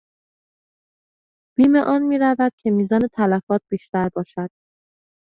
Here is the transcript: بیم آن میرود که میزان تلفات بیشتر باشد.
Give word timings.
بیم 1.57 1.75
آن 1.75 2.01
میرود 2.01 2.51
که 2.57 2.71
میزان 2.71 3.01
تلفات 3.17 3.61
بیشتر 3.71 4.09
باشد. 4.15 4.49